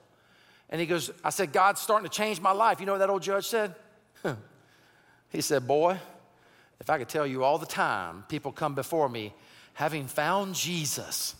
[0.69, 2.79] And he goes, I said, God's starting to change my life.
[2.79, 3.75] You know what that old judge said?
[5.29, 5.97] he said, Boy,
[6.79, 9.33] if I could tell you all the time people come before me
[9.73, 11.35] having found Jesus,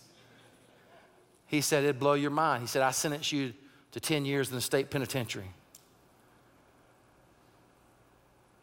[1.46, 2.62] he said, it'd blow your mind.
[2.62, 3.52] He said, I sentenced you
[3.92, 5.50] to 10 years in the state penitentiary.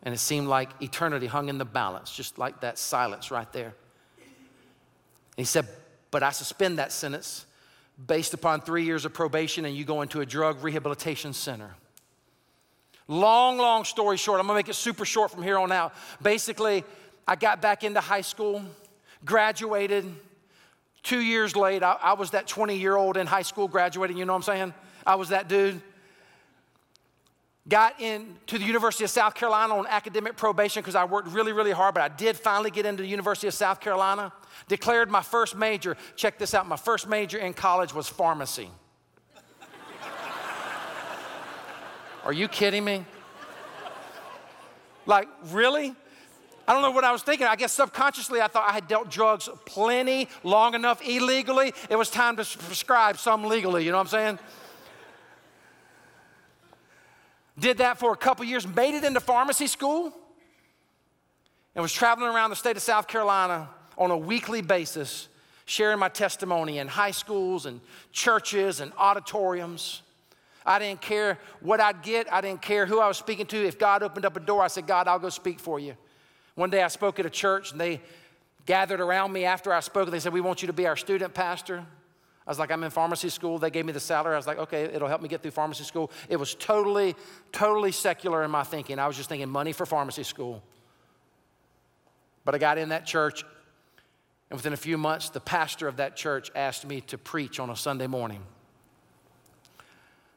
[0.03, 3.73] And it seemed like eternity hung in the balance, just like that silence right there.
[4.15, 4.25] And
[5.35, 5.67] he said,
[6.11, 7.45] But I suspend that sentence
[8.05, 11.71] based upon three years of probation and you go into a drug rehabilitation center.
[13.07, 15.93] Long, long story short, I'm gonna make it super short from here on out.
[16.21, 16.83] Basically,
[17.27, 18.61] I got back into high school,
[19.23, 20.05] graduated.
[21.03, 24.25] Two years late, I, I was that 20 year old in high school graduating, you
[24.25, 24.73] know what I'm saying?
[25.05, 25.81] I was that dude.
[27.69, 31.71] Got into the University of South Carolina on academic probation because I worked really, really
[31.71, 34.31] hard, but I did finally get into the University of South Carolina.
[34.69, 35.97] Declared my first major.
[36.15, 38.69] Check this out my first major in college was pharmacy.
[42.23, 43.05] Are you kidding me?
[45.05, 45.95] Like, really?
[46.67, 47.47] I don't know what I was thinking.
[47.47, 51.73] I guess subconsciously I thought I had dealt drugs plenty, long enough illegally.
[51.89, 54.39] It was time to prescribe some legally, you know what I'm saying?
[57.59, 60.13] Did that for a couple years, made it into pharmacy school,
[61.75, 65.27] and was traveling around the state of South Carolina on a weekly basis,
[65.65, 70.01] sharing my testimony in high schools and churches and auditoriums.
[70.65, 73.65] I didn't care what I'd get, I didn't care who I was speaking to.
[73.65, 75.95] If God opened up a door, I said, God, I'll go speak for you.
[76.55, 78.01] One day I spoke at a church and they
[78.65, 80.05] gathered around me after I spoke.
[80.05, 81.85] And they said, We want you to be our student pastor.
[82.47, 83.59] I was like, I'm in pharmacy school.
[83.59, 84.33] They gave me the salary.
[84.33, 86.09] I was like, okay, it'll help me get through pharmacy school.
[86.29, 87.13] It was totally,
[87.51, 88.99] totally secular in my thinking.
[88.99, 90.63] I was just thinking money for pharmacy school.
[92.45, 93.43] But I got in that church,
[94.49, 97.69] and within a few months, the pastor of that church asked me to preach on
[97.69, 98.41] a Sunday morning.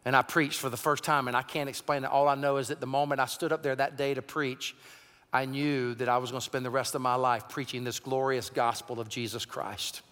[0.05, 2.11] And I preached for the first time, and I can't explain it.
[2.11, 4.75] All I know is that the moment I stood up there that day to preach,
[5.33, 8.01] I knew that I was going to spend the rest of my life preaching this
[8.01, 10.03] glorious gospel of Jesus Christ.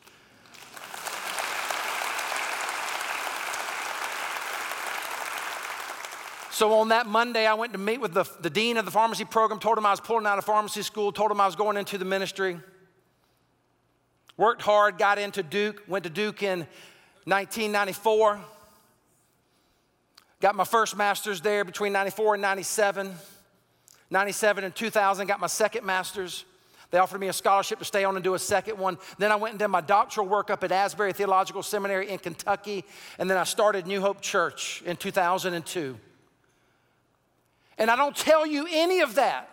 [6.58, 9.24] So on that Monday, I went to meet with the, the dean of the pharmacy
[9.24, 11.76] program, told him I was pulling out of pharmacy school, told him I was going
[11.76, 12.58] into the ministry.
[14.36, 16.66] Worked hard, got into Duke, went to Duke in
[17.26, 18.40] 1994.
[20.40, 23.14] Got my first master's there between 94 and 97.
[24.10, 26.44] 97 and 2000, got my second master's.
[26.90, 28.98] They offered me a scholarship to stay on and do a second one.
[29.18, 32.84] Then I went and did my doctoral work up at Asbury Theological Seminary in Kentucky.
[33.20, 36.00] And then I started New Hope Church in 2002.
[37.78, 39.48] And I don't tell you any of that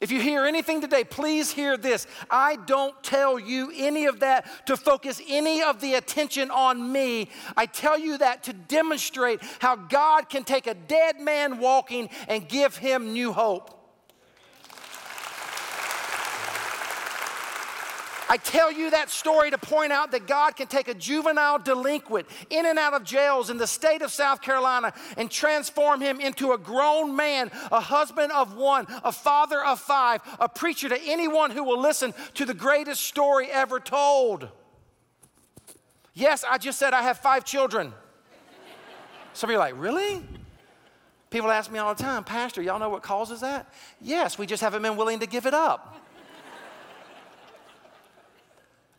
[0.00, 2.06] if you hear anything today, please hear this.
[2.30, 7.28] I don't tell you any of that to focus any of the attention on me.
[7.54, 12.48] I tell you that to demonstrate how God can take a dead man walking and
[12.48, 13.76] give him new hope.
[18.30, 22.28] I tell you that story to point out that God can take a juvenile delinquent
[22.48, 26.52] in and out of jails in the state of South Carolina and transform him into
[26.52, 31.50] a grown man, a husband of one, a father of five, a preacher to anyone
[31.50, 34.48] who will listen to the greatest story ever told.
[36.14, 37.92] Yes, I just said I have five children.
[39.32, 40.22] Some of you are like, really?
[41.30, 43.74] People ask me all the time, Pastor, y'all know what causes that?
[44.00, 45.99] Yes, we just haven't been willing to give it up.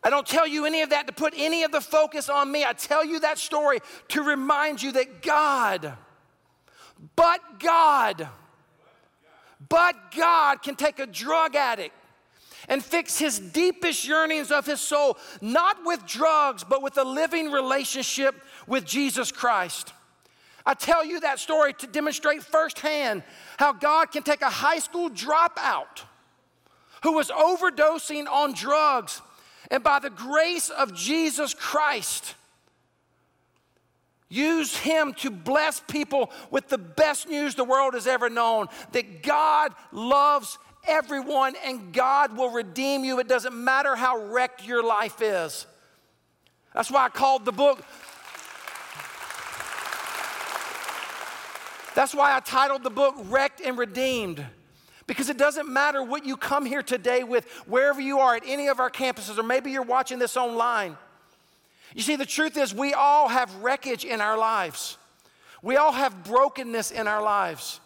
[0.04, 2.64] I don't tell you any of that to put any of the focus on me.
[2.64, 5.94] I tell you that story to remind you that God,
[7.14, 8.28] but God,
[9.68, 11.94] but God can take a drug addict
[12.68, 17.50] and fix his deepest yearnings of his soul, not with drugs, but with a living
[17.50, 18.34] relationship
[18.66, 19.92] with Jesus Christ.
[20.64, 23.24] I tell you that story to demonstrate firsthand
[23.56, 26.04] how God can take a high school dropout
[27.02, 29.20] who was overdosing on drugs
[29.72, 32.34] and by the grace of Jesus Christ,
[34.28, 39.22] use him to bless people with the best news the world has ever known that
[39.22, 43.18] God loves everyone and God will redeem you.
[43.18, 45.66] It doesn't matter how wrecked your life is.
[46.74, 47.82] That's why I called the book.
[51.94, 54.44] That's why I titled the book Wrecked and Redeemed.
[55.12, 58.68] Because it doesn't matter what you come here today with, wherever you are at any
[58.68, 60.96] of our campuses, or maybe you're watching this online.
[61.94, 64.96] You see, the truth is, we all have wreckage in our lives,
[65.60, 67.78] we all have brokenness in our lives.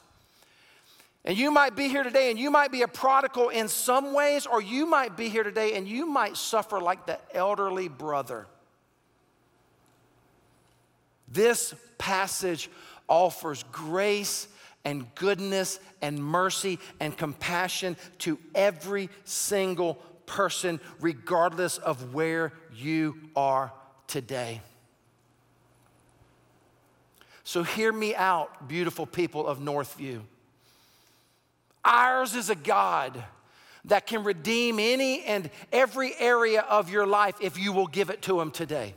[1.24, 4.46] And you might be here today and you might be a prodigal in some ways,
[4.46, 8.46] or you might be here today and you might suffer like the elderly brother.
[11.26, 12.70] This passage
[13.08, 14.46] offers grace
[14.86, 19.96] and goodness and mercy and compassion to every single
[20.26, 23.72] person, regardless of where you are
[24.06, 24.62] today.
[27.42, 30.20] So, hear me out, beautiful people of Northview.
[31.84, 33.22] Ours is a God
[33.86, 38.22] that can redeem any and every area of your life if you will give it
[38.22, 38.94] to Him today.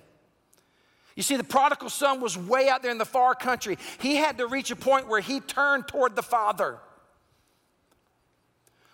[1.19, 3.77] You see, the prodigal son was way out there in the far country.
[3.99, 6.79] He had to reach a point where he turned toward the Father.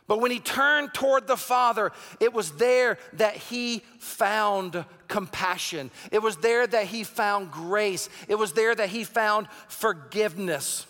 [0.08, 5.92] But when he turned toward the Father, it was there that he found compassion.
[6.12, 8.10] It was there that he found grace.
[8.28, 10.88] It was there that he found forgiveness.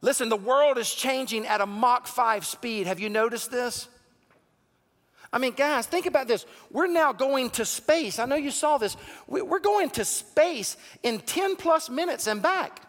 [0.00, 2.86] Listen, the world is changing at a Mach 5 speed.
[2.86, 3.88] Have you noticed this?
[5.34, 6.46] I mean, guys, think about this.
[6.70, 8.20] We're now going to space.
[8.20, 8.96] I know you saw this.
[9.26, 12.80] We're going to space in 10 plus minutes and back.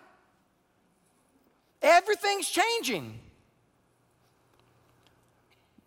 [1.81, 3.17] Everything's changing.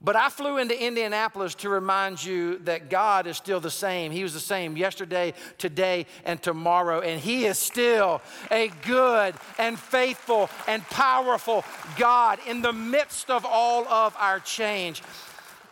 [0.01, 4.11] But I flew into Indianapolis to remind you that God is still the same.
[4.11, 7.01] He was the same yesterday, today, and tomorrow.
[7.01, 11.65] And He is still a good and faithful and powerful
[11.97, 15.03] God in the midst of all of our change.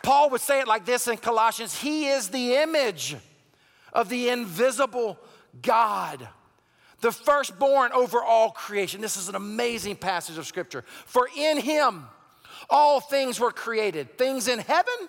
[0.02, 3.16] Paul would say it like this in Colossians He is the image
[3.92, 5.18] of the invisible
[5.62, 6.28] God,
[7.00, 9.00] the firstborn over all creation.
[9.00, 10.85] This is an amazing passage of Scripture.
[11.06, 12.06] For in Him,
[12.70, 15.09] all things were created, things in heaven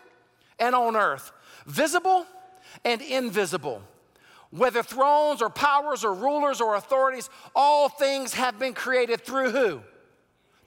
[0.59, 1.31] and on earth,
[1.65, 2.25] visible
[2.83, 3.81] and invisible.
[4.49, 9.81] Whether thrones or powers or rulers or authorities, all things have been created through who?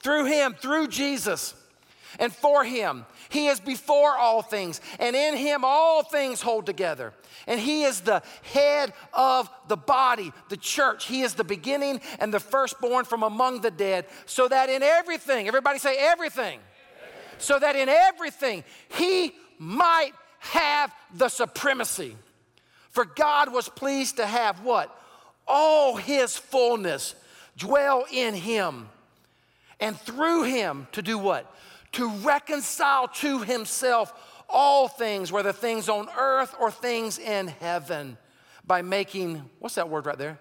[0.00, 1.54] Through Him, through Jesus,
[2.18, 3.06] and for Him.
[3.28, 7.12] He is before all things, and in Him all things hold together.
[7.46, 11.06] And He is the head of the body, the church.
[11.06, 15.46] He is the beginning and the firstborn from among the dead, so that in everything,
[15.46, 16.60] everybody say everything
[17.40, 18.64] so that in everything
[18.96, 22.16] he might have the supremacy.
[22.90, 24.94] For God was pleased to have what?
[25.46, 27.14] All his fullness
[27.56, 28.88] dwell in him.
[29.80, 31.52] And through him to do what?
[31.92, 34.12] To reconcile to himself
[34.48, 38.16] all things, whether things on earth or things in heaven,
[38.66, 40.38] by making, what's that word right there?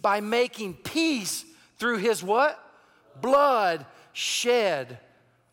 [0.00, 1.44] By making peace
[1.78, 2.58] through his what?
[3.20, 4.98] Blood shed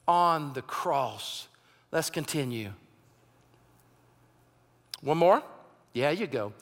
[0.08, 1.48] on the cross.
[1.92, 2.72] Let's continue.
[5.02, 5.42] One more?
[5.94, 6.54] Yeah, you go.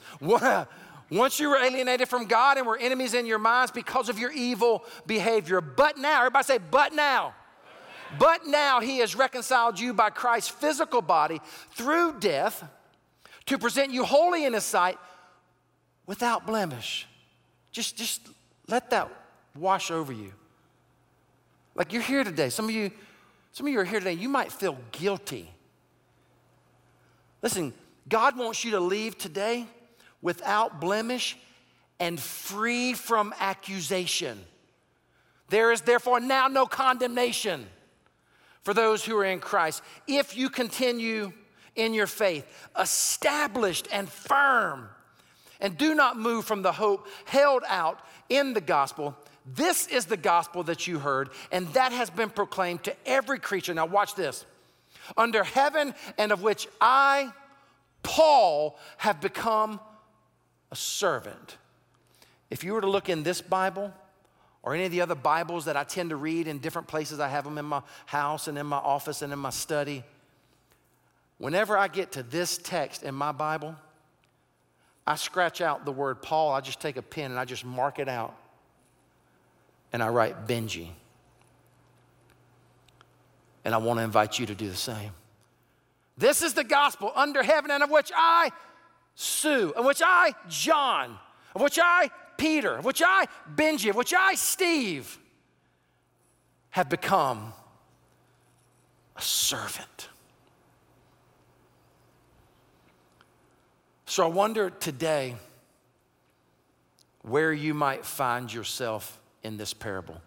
[1.10, 4.32] Once you were alienated from God and were enemies in your minds because of your
[4.32, 5.62] evil behavior.
[5.62, 7.34] But now, everybody say, but now.
[8.20, 11.42] But now he has reconciled you by Christ's physical body
[11.72, 12.64] through death
[13.48, 14.98] to present you holy in his sight
[16.06, 17.08] without blemish.
[17.72, 18.22] Just, just
[18.68, 19.10] let that
[19.56, 20.32] wash over you.
[21.76, 22.50] Like you're here today.
[22.50, 22.92] Some of you,
[23.52, 25.52] some of you are here today, you might feel guilty.
[27.42, 27.74] Listen,
[28.10, 29.66] God wants you to leave today
[30.22, 31.38] without blemish
[32.00, 34.40] and free from accusation.
[35.50, 37.68] There is therefore now no condemnation
[38.68, 39.82] for those who are in Christ.
[40.08, 41.32] If you continue
[41.78, 42.46] in your faith,
[42.78, 44.90] established and firm,
[45.62, 49.16] and do not move from the hope held out in the gospel
[49.56, 53.74] this is the gospel that you heard, and that has been proclaimed to every creature.
[53.74, 54.44] Now, watch this.
[55.16, 57.32] Under heaven, and of which I,
[58.04, 59.80] Paul, have become
[60.70, 61.56] a servant.
[62.50, 63.94] If you were to look in this Bible,
[64.68, 67.30] or any of the other Bibles that I tend to read in different places, I
[67.30, 70.04] have them in my house and in my office and in my study.
[71.38, 73.78] Whenever I get to this text in my Bible,
[75.08, 76.52] I scratch out the word Paul.
[76.52, 78.36] I just take a pen and I just mark it out
[79.94, 80.90] and I write Benji.
[83.64, 85.12] And I want to invite you to do the same.
[86.18, 88.52] This is the gospel under heaven, and of which I,
[89.16, 91.18] Sue, of which I, John,
[91.56, 95.18] of which I, Peter, which I, Benji, which I, Steve,
[96.72, 97.54] have become
[99.16, 100.10] a servant.
[104.06, 105.36] So I wonder today
[107.24, 110.22] where you might find yourself in this parable.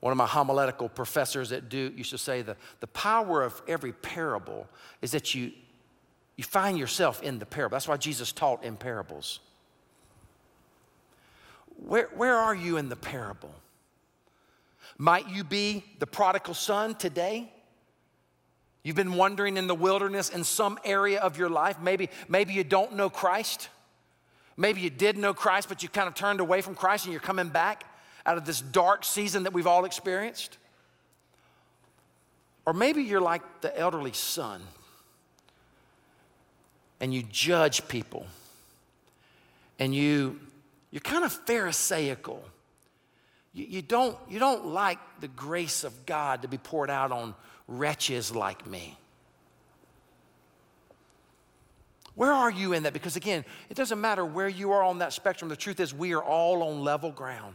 [0.00, 3.92] One of my homiletical professors at Duke used to say the, the power of every
[3.92, 4.66] parable
[5.00, 5.52] is that you,
[6.36, 7.76] you find yourself in the parable.
[7.76, 9.38] That's why Jesus taught in parables.
[11.86, 13.54] Where, where are you in the parable?
[14.98, 17.52] Might you be the prodigal son today?
[18.82, 21.80] You've been wandering in the wilderness in some area of your life.
[21.80, 23.68] Maybe, maybe you don't know Christ.
[24.56, 27.20] Maybe you did know Christ, but you kind of turned away from Christ and you're
[27.20, 27.84] coming back
[28.26, 30.58] out of this dark season that we've all experienced.
[32.64, 34.62] Or maybe you're like the elderly son
[37.00, 38.26] and you judge people
[39.78, 40.38] and you,
[40.92, 42.44] you're kind of Pharisaical.
[43.54, 47.34] You, you, don't, you don't like the grace of God to be poured out on
[47.66, 48.96] wretches like me.
[52.14, 52.92] Where are you in that?
[52.92, 55.48] Because again, it doesn't matter where you are on that spectrum.
[55.48, 57.54] The truth is, we are all on level ground.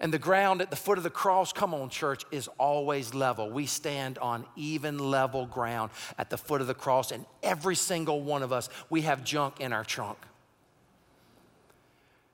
[0.00, 3.48] And the ground at the foot of the cross, come on, church, is always level.
[3.48, 8.20] We stand on even level ground at the foot of the cross, and every single
[8.20, 10.18] one of us, we have junk in our trunk.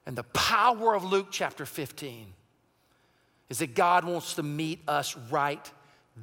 [0.07, 2.26] And the power of Luke chapter 15
[3.48, 5.70] is that God wants to meet us right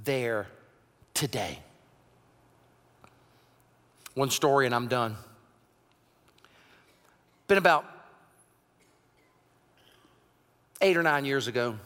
[0.04, 0.48] there
[1.14, 1.60] today.
[4.14, 5.16] One story, and I'm done.
[7.48, 7.86] Been about
[10.82, 11.78] eight or nine years ago.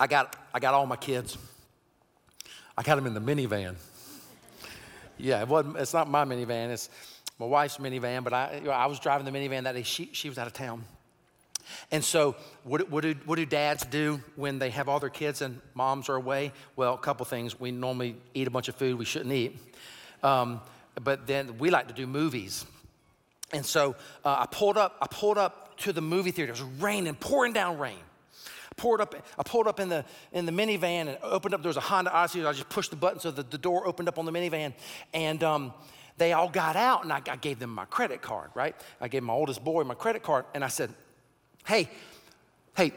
[0.00, 1.36] I got, I got all my kids.
[2.76, 3.76] I got them in the minivan.
[5.18, 6.88] Yeah, it wasn't, it's not my minivan, it's
[7.42, 9.82] my wife's minivan, but I, you know, I was driving the minivan that day.
[9.82, 10.84] She, she was out of town.
[11.90, 15.42] And so, what, what, do, what do dads do when they have all their kids
[15.42, 16.52] and moms are away?
[16.76, 17.58] Well, a couple things.
[17.58, 19.58] We normally eat a bunch of food we shouldn't eat.
[20.22, 20.60] Um,
[21.02, 22.64] but then we like to do movies.
[23.52, 26.52] And so uh, I pulled up, I pulled up to the movie theater.
[26.52, 27.98] It was raining, pouring down rain.
[28.70, 31.62] I pulled up, I pulled up in the, in the minivan and opened up.
[31.62, 32.44] There was a Honda Odyssey.
[32.44, 34.74] I just pushed the button so the, the door opened up on the minivan.
[35.12, 35.74] And um,
[36.18, 38.76] they all got out and I, I gave them my credit card, right?
[39.00, 40.90] I gave my oldest boy my credit card and I said,
[41.66, 41.88] hey,
[42.76, 42.92] hey,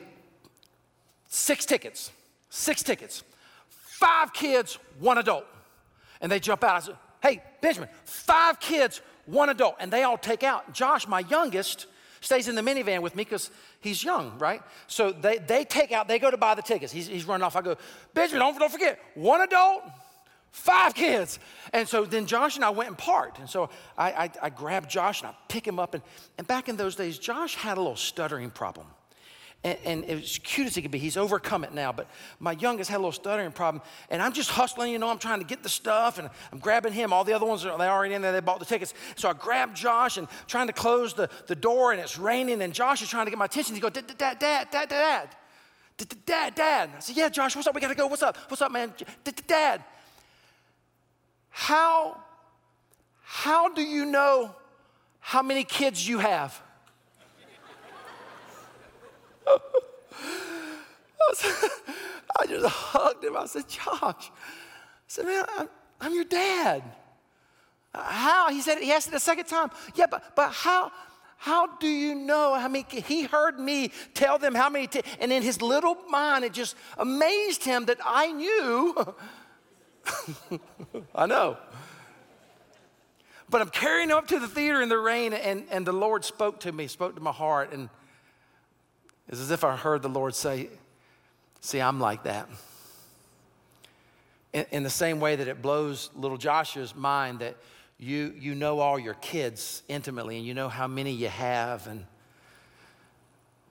[1.27, 2.11] six tickets,
[2.49, 3.23] six tickets,
[3.69, 5.45] five kids, one adult.
[6.21, 6.75] And they jump out.
[6.75, 9.75] I said, hey, Benjamin, five kids, one adult.
[9.79, 10.73] And they all take out.
[10.73, 11.87] Josh, my youngest,
[12.25, 14.61] stays in the minivan with me because he's young, right?
[14.87, 16.91] So they, they take out, they go to buy the tickets.
[16.91, 17.55] He's, he's running off.
[17.55, 17.77] I go,
[18.13, 19.83] Benjamin, don't, don't forget, one adult,
[20.55, 21.37] five kids.
[21.73, 23.39] And so then Josh and I went and parked.
[23.39, 25.93] And so I, I, I grabbed Josh and I pick him up.
[25.93, 26.01] And,
[26.37, 28.87] and back in those days, Josh had a little stuttering problem.
[29.65, 31.91] And, and as cute as he could be, he's overcome it now.
[31.91, 32.07] But
[32.39, 33.83] my youngest had a little stuttering problem.
[34.09, 36.93] And I'm just hustling, you know, I'm trying to get the stuff and I'm grabbing
[36.93, 37.11] him.
[37.11, 38.93] All the other ones, are they already in there, they bought the tickets.
[39.17, 42.61] So I grabbed Josh and trying to close the, the door and it's raining.
[42.61, 43.75] And Josh is trying to get my attention.
[43.75, 45.29] He goes, Dad, Dad, Dad, Dad, Dad.
[46.25, 46.89] Dad, Dad.
[46.95, 47.75] I said, Yeah, Josh, what's up?
[47.75, 48.07] We got to go.
[48.07, 48.37] What's up?
[48.49, 48.93] What's up, man?
[49.47, 49.83] Dad.
[51.57, 52.17] How,
[53.21, 54.53] how do you know
[55.21, 56.61] how many kids you have?
[62.37, 63.37] I just hugged him.
[63.37, 64.21] I said, Josh, I
[65.07, 65.69] said, man, I'm,
[66.01, 66.83] I'm your dad.
[67.93, 68.49] How?
[68.49, 69.69] He said, he asked it a second time.
[69.95, 70.91] Yeah, but, but how,
[71.37, 72.85] how do you know how many?
[72.89, 76.75] He heard me tell them how many, t- and in his little mind, it just
[76.97, 79.15] amazed him that I knew.
[81.15, 81.57] I know.
[83.49, 86.25] But I'm carrying him up to the theater in the rain, and, and the Lord
[86.25, 87.89] spoke to me, spoke to my heart, and
[89.27, 90.69] it's as if I heard the Lord say,
[91.65, 92.47] See, I'm like that.
[94.53, 97.57] In, in the same way that it blows little Joshua's mind that
[97.97, 101.87] you, you know all your kids intimately and you know how many you have.
[101.87, 102.05] And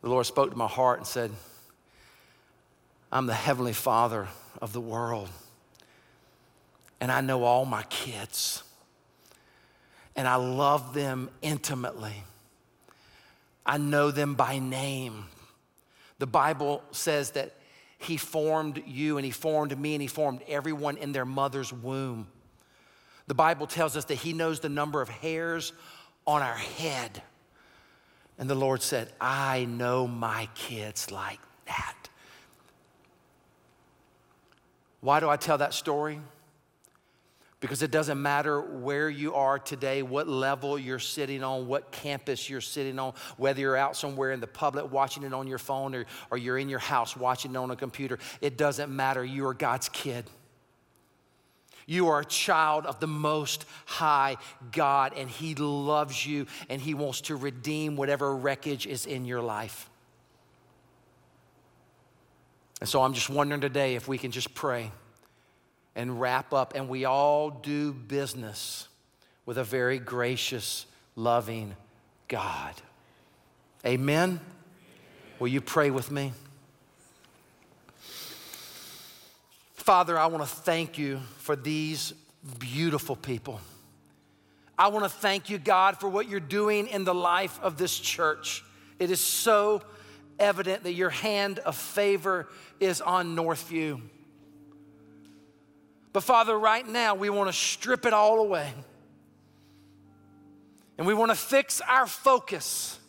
[0.02, 1.30] the Lord spoke to my heart and said,
[3.12, 4.26] I'm the Heavenly Father
[4.60, 5.28] of the world.
[7.04, 8.62] And I know all my kids.
[10.16, 12.24] And I love them intimately.
[13.66, 15.26] I know them by name.
[16.18, 17.52] The Bible says that
[17.98, 22.26] He formed you and He formed me and He formed everyone in their mother's womb.
[23.26, 25.74] The Bible tells us that He knows the number of hairs
[26.26, 27.22] on our head.
[28.38, 32.08] And the Lord said, I know my kids like that.
[35.02, 36.18] Why do I tell that story?
[37.64, 42.50] Because it doesn't matter where you are today, what level you're sitting on, what campus
[42.50, 45.94] you're sitting on, whether you're out somewhere in the public watching it on your phone
[45.94, 48.18] or, or you're in your house watching it on a computer.
[48.42, 49.24] It doesn't matter.
[49.24, 50.28] You are God's kid.
[51.86, 54.36] You are a child of the Most High
[54.70, 59.40] God, and He loves you and He wants to redeem whatever wreckage is in your
[59.40, 59.88] life.
[62.80, 64.92] And so I'm just wondering today if we can just pray
[65.96, 68.88] and wrap up, and we all do business
[69.46, 70.86] with a very gracious,
[71.16, 71.76] loving
[72.28, 72.74] God.
[73.86, 74.40] Amen?
[75.38, 76.32] Will you pray with me?
[79.74, 82.14] Father, I want to thank you for these
[82.58, 83.60] beautiful people.
[84.78, 87.96] I want to thank you, God, for what you're doing in the life of this
[87.98, 88.64] church.
[88.98, 89.82] It is so
[90.38, 92.48] evident that your hand of favor
[92.80, 94.00] is on Northview.
[96.14, 98.72] But Father, right now, we want to strip it all away.
[100.96, 103.00] And we want to fix our focus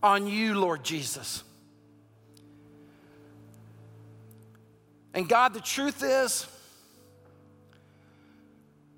[0.00, 1.42] on you, Lord Jesus.
[5.12, 6.46] And God, the truth is,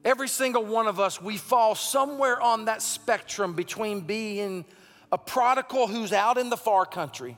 [0.05, 4.65] Every single one of us, we fall somewhere on that spectrum between being
[5.11, 7.37] a prodigal who's out in the far country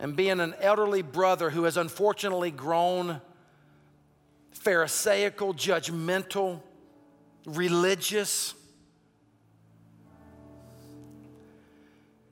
[0.00, 3.20] and being an elderly brother who has unfortunately grown
[4.52, 6.60] Pharisaical, judgmental,
[7.46, 8.52] religious.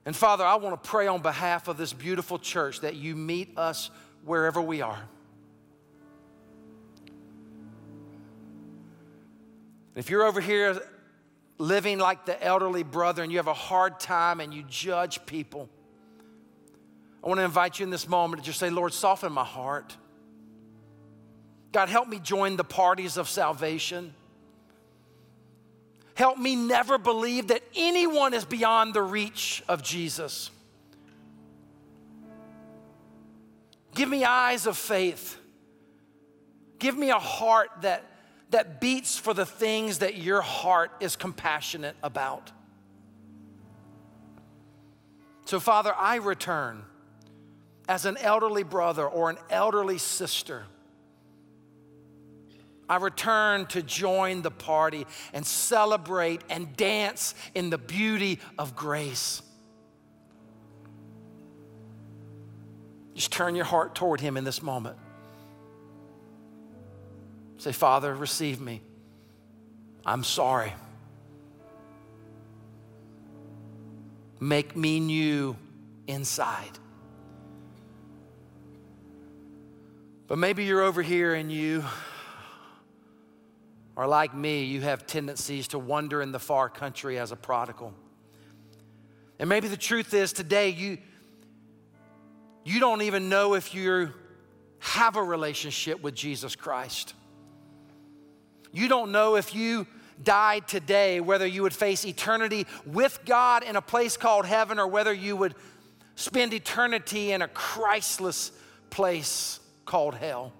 [0.05, 3.57] And Father, I want to pray on behalf of this beautiful church that you meet
[3.57, 3.89] us
[4.25, 5.01] wherever we are.
[9.95, 10.79] If you're over here
[11.57, 15.67] living like the elderly brother and you have a hard time and you judge people,
[17.23, 19.95] I want to invite you in this moment to just say, Lord, soften my heart.
[21.71, 24.13] God, help me join the parties of salvation.
[26.15, 30.49] Help me never believe that anyone is beyond the reach of Jesus.
[33.95, 35.37] Give me eyes of faith.
[36.77, 38.03] Give me a heart that,
[38.51, 42.51] that beats for the things that your heart is compassionate about.
[45.45, 46.83] So, Father, I return
[47.89, 50.63] as an elderly brother or an elderly sister.
[52.87, 59.41] I return to join the party and celebrate and dance in the beauty of grace.
[63.15, 64.97] Just turn your heart toward Him in this moment.
[67.57, 68.81] Say, Father, receive me.
[70.05, 70.73] I'm sorry.
[74.39, 75.57] Make me new
[76.07, 76.79] inside.
[80.29, 81.83] But maybe you're over here and you
[83.97, 87.95] are like me, you have tendencies to wander in the far country as a prodigal.
[89.39, 90.99] And maybe the truth is today you,
[92.63, 94.13] you don't even know if you
[94.77, 97.15] have a relationship with Jesus Christ.
[98.71, 99.87] You don't know if you
[100.23, 104.87] died today, whether you would face eternity with God in a place called heaven or
[104.87, 105.55] whether you would
[106.13, 108.51] spend eternity in a Christless
[108.91, 109.59] place
[109.89, 110.53] called hell.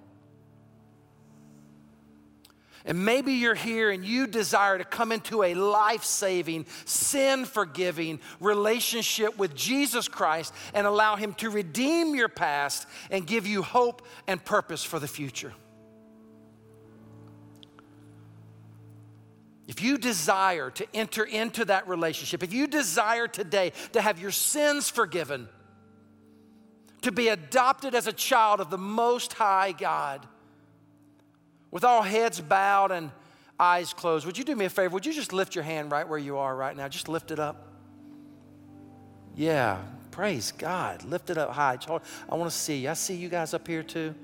[2.83, 8.21] And maybe you're here and you desire to come into a life saving, sin forgiving
[8.39, 14.01] relationship with Jesus Christ and allow Him to redeem your past and give you hope
[14.25, 15.53] and purpose for the future.
[19.67, 24.31] If you desire to enter into that relationship, if you desire today to have your
[24.31, 25.47] sins forgiven,
[27.01, 30.25] to be adopted as a child of the Most High God.
[31.71, 33.11] With all heads bowed and
[33.59, 34.93] eyes closed, would you do me a favor?
[34.93, 36.87] Would you just lift your hand right where you are right now?
[36.87, 37.67] Just lift it up.
[39.35, 39.81] Yeah,
[40.11, 41.03] praise God.
[41.03, 41.77] Lift it up high.
[42.29, 42.87] I want to see.
[42.87, 44.15] I see you guys up here too.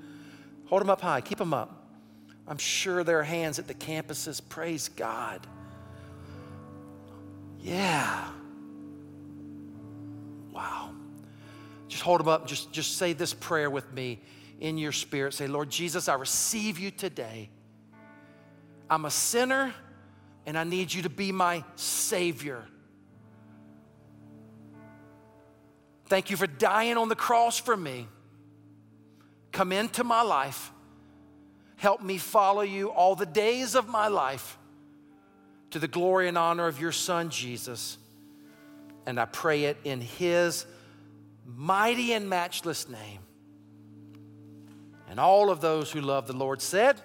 [0.66, 1.20] Hold them up high.
[1.20, 1.84] Keep them up.
[2.48, 4.40] I'm sure there are hands at the campuses.
[4.46, 5.46] Praise God.
[7.60, 8.28] Yeah.
[10.52, 10.90] Wow.
[11.88, 12.46] Just hold them up.
[12.46, 14.20] Just, just say this prayer with me
[14.60, 15.34] in your spirit.
[15.34, 17.50] Say, Lord Jesus, I receive you today.
[18.88, 19.74] I'm a sinner
[20.46, 22.64] and I need you to be my Savior.
[26.06, 28.06] Thank you for dying on the cross for me.
[29.50, 30.70] Come into my life.
[31.76, 34.56] Help me follow you all the days of my life
[35.70, 37.98] to the glory and honor of your Son, Jesus.
[39.04, 40.64] And I pray it in His
[41.46, 43.20] mighty and matchless name.
[45.08, 47.00] And all of those who love the Lord said,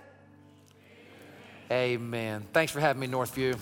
[1.71, 1.93] Amen.
[1.93, 2.47] Amen.
[2.51, 3.57] Thanks for having me, Northview.